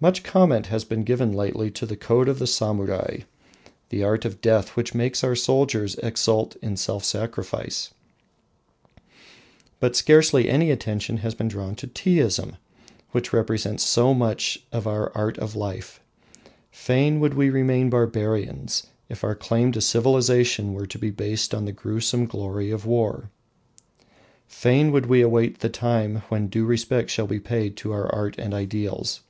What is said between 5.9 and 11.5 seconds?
exult in self sacrifice; but scarcely any attention has been